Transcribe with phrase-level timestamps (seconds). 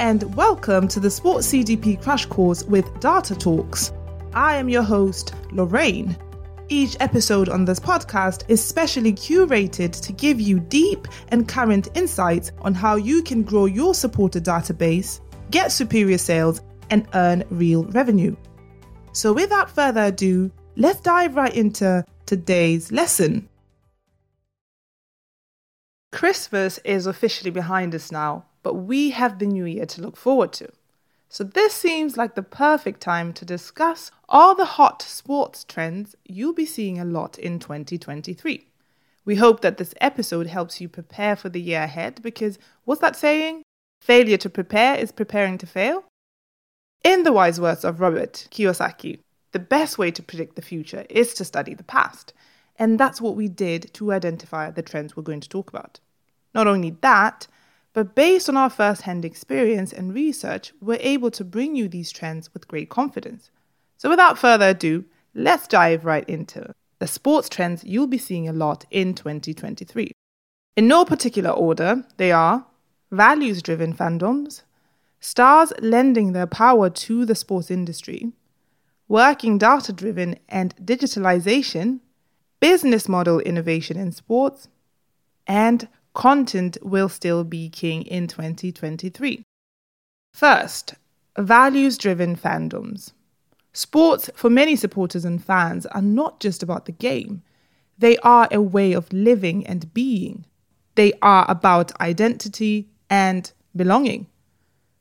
[0.00, 3.92] and welcome to the Sports CDP Crash Course with Data Talks.
[4.32, 6.16] I am your host, Lorraine.
[6.70, 12.50] Each episode on this podcast is specially curated to give you deep and current insights
[12.62, 15.20] on how you can grow your supporter database,
[15.50, 18.34] get superior sales, and earn real revenue.
[19.12, 23.50] So, without further ado, let's dive right into today's lesson.
[26.10, 30.52] Christmas is officially behind us now, but we have the new year to look forward
[30.54, 30.68] to.
[31.28, 36.52] So, this seems like the perfect time to discuss all the hot sports trends you'll
[36.52, 38.66] be seeing a lot in 2023.
[39.24, 43.14] We hope that this episode helps you prepare for the year ahead because what's that
[43.14, 43.62] saying?
[44.00, 46.04] Failure to prepare is preparing to fail?
[47.04, 49.20] In the wise words of Robert Kiyosaki,
[49.52, 52.32] the best way to predict the future is to study the past.
[52.76, 56.00] And that's what we did to identify the trends we're going to talk about.
[56.54, 57.46] Not only that,
[57.92, 62.12] but based on our first hand experience and research, we're able to bring you these
[62.12, 63.50] trends with great confidence.
[63.96, 68.52] So, without further ado, let's dive right into the sports trends you'll be seeing a
[68.52, 70.12] lot in 2023.
[70.76, 72.66] In no particular order, they are
[73.10, 74.62] values driven fandoms,
[75.18, 78.32] stars lending their power to the sports industry,
[79.08, 82.00] working data driven and digitalization,
[82.60, 84.68] business model innovation in sports,
[85.46, 89.42] and content will still be king in 2023.
[90.32, 90.94] First,
[91.38, 93.12] values driven fandoms.
[93.72, 97.42] Sports, for many supporters and fans, are not just about the game,
[97.98, 100.46] they are a way of living and being.
[100.94, 104.26] They are about identity and belonging.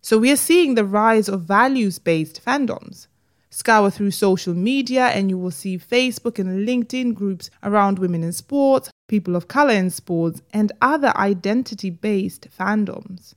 [0.00, 3.06] So we are seeing the rise of values based fandoms.
[3.50, 8.32] Scour through social media and you will see Facebook and LinkedIn groups around women in
[8.32, 13.34] sports, people of color in sports, and other identity based fandoms.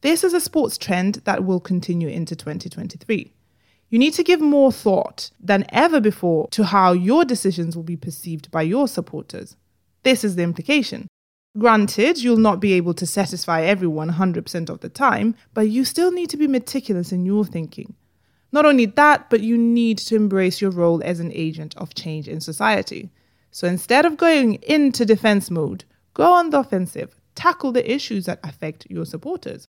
[0.00, 3.32] This is a sports trend that will continue into 2023.
[3.90, 7.96] You need to give more thought than ever before to how your decisions will be
[7.96, 9.56] perceived by your supporters.
[10.02, 11.08] This is the implication.
[11.56, 16.10] Granted, you'll not be able to satisfy everyone 100% of the time, but you still
[16.10, 17.94] need to be meticulous in your thinking.
[18.50, 22.28] Not only that, but you need to embrace your role as an agent of change
[22.28, 23.10] in society.
[23.54, 28.40] So instead of going into defense mode, go on the offensive, tackle the issues that
[28.42, 29.68] affect your supporters.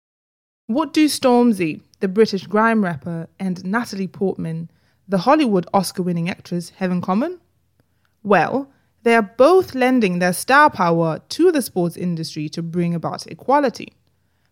[0.67, 4.69] What do Stormzy, the British grime rapper, and Natalie Portman,
[5.07, 7.39] the Hollywood Oscar winning actress, have in common?
[8.25, 8.69] Well,
[9.05, 13.93] they are both lending their star power to the sports industry to bring about equality.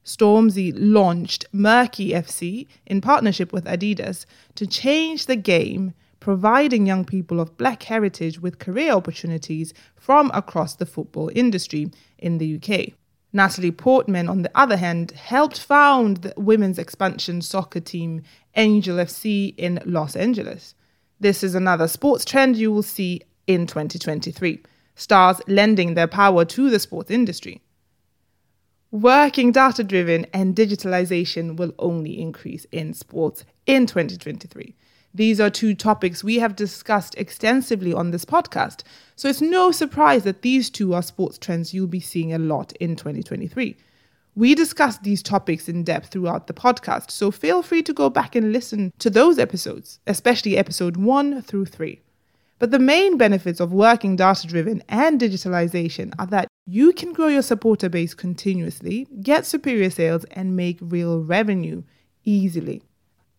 [0.04, 5.94] Stormzy launched Merky FC in partnership with Adidas to change the game,
[6.26, 11.88] providing young people of black heritage with career opportunities from across the football industry
[12.18, 12.94] in the UK.
[13.32, 18.24] Natalie Portman, on the other hand, helped found the women's expansion soccer team
[18.56, 20.74] Angel FC in Los Angeles.
[21.20, 24.64] This is another sports trend you will see in 2023
[24.96, 27.62] stars lending their power to the sports industry.
[28.90, 34.74] Working data driven and digitalization will only increase in sports in 2023.
[35.14, 38.82] These are two topics we have discussed extensively on this podcast,
[39.14, 42.72] so it's no surprise that these two are sports trends you'll be seeing a lot
[42.80, 43.76] in 2023.
[44.34, 48.36] We discussed these topics in depth throughout the podcast, so feel free to go back
[48.36, 52.02] and listen to those episodes, especially episode 1 through 3.
[52.58, 57.28] But the main benefits of working data driven and digitalization are that you can grow
[57.28, 61.82] your supporter base continuously, get superior sales, and make real revenue
[62.24, 62.82] easily.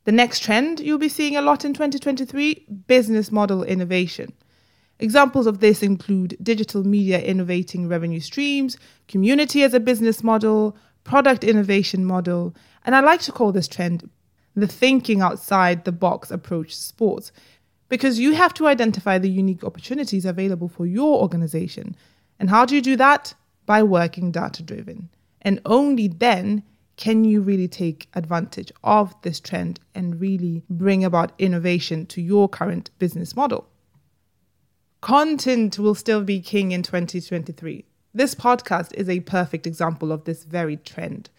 [0.07, 4.31] The next trend you'll be seeing a lot in 2023 business model innovation.
[4.99, 8.77] Examples of this include digital media innovating revenue streams,
[9.09, 14.09] community as a business model, product innovation model, and I like to call this trend
[14.55, 17.33] the thinking outside the box approach to sports,
[17.89, 21.97] because you have to identify the unique opportunities available for your organization.
[22.39, 23.33] And how do you do that?
[23.65, 25.09] By working data driven.
[25.41, 26.63] And only then
[26.97, 32.49] can you really take advantage of this trend and really bring about innovation to your
[32.49, 33.67] current business model.
[34.99, 37.85] Content will still be king in 2023.
[38.13, 41.29] This podcast is a perfect example of this very trend.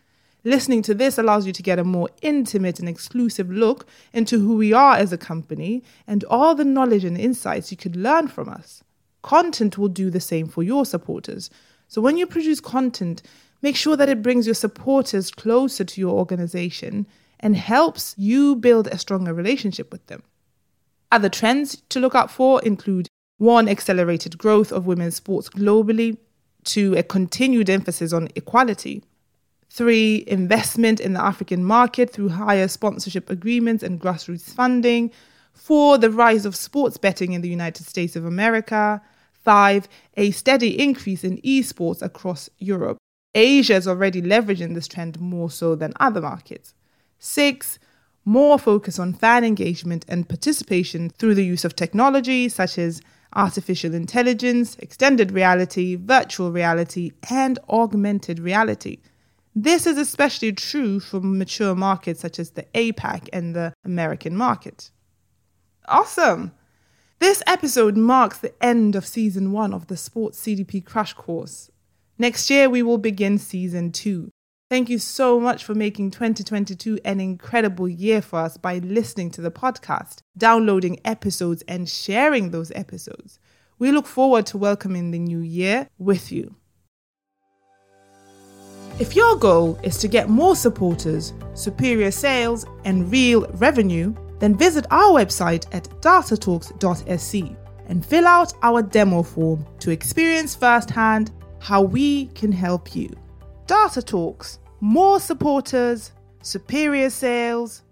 [0.44, 4.56] Listening to this allows you to get a more intimate and exclusive look into who
[4.56, 8.48] we are as a company and all the knowledge and insights you could learn from
[8.48, 8.84] us.
[9.22, 11.50] Content will do the same for your supporters.
[11.88, 13.22] So when you produce content,
[13.62, 17.06] make sure that it brings your supporters closer to your organization
[17.40, 20.22] and helps you build a stronger relationship with them.
[21.10, 23.08] Other trends to look out for include
[23.38, 26.18] one, accelerated growth of women's sports globally,
[26.64, 29.02] two, a continued emphasis on equality,
[29.70, 35.12] Three, investment in the African market through higher sponsorship agreements and grassroots funding.
[35.52, 39.02] Four, the rise of sports betting in the United States of America.
[39.32, 42.98] Five, a steady increase in esports across Europe.
[43.34, 46.74] Asia is already leveraging this trend more so than other markets.
[47.18, 47.78] Six,
[48.24, 53.00] more focus on fan engagement and participation through the use of technology such as
[53.34, 58.98] artificial intelligence, extended reality, virtual reality, and augmented reality.
[59.54, 64.90] This is especially true for mature markets such as the APAC and the American market.
[65.86, 66.52] Awesome!
[67.18, 71.70] This episode marks the end of season one of the Sports CDP Crash Course.
[72.20, 74.32] Next year, we will begin season two.
[74.68, 79.40] Thank you so much for making 2022 an incredible year for us by listening to
[79.40, 83.38] the podcast, downloading episodes, and sharing those episodes.
[83.78, 86.56] We look forward to welcoming the new year with you.
[88.98, 94.86] If your goal is to get more supporters, superior sales, and real revenue, then visit
[94.90, 97.56] our website at datatalks.sc
[97.86, 103.10] and fill out our demo form to experience firsthand how we can help you.
[103.66, 106.12] Data Talks, more supporters,
[106.42, 107.82] superior sales,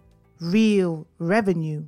[0.40, 1.84] real revenue.